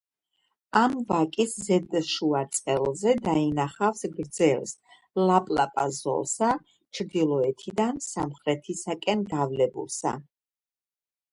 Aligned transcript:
ამ 0.79 0.93
ვაკის 1.09 1.51
ზედშუა 1.65 2.39
წელზე 2.59 3.11
დაინახავს 3.27 4.01
გრძელს 4.19 4.73
ლაპლაპა 5.31 5.83
ზოლსა, 5.97 6.49
ჩრდილოეთიდან 7.01 8.01
სამხრეთისაკენ 8.07 9.23
გავლებულსა. 9.35 10.15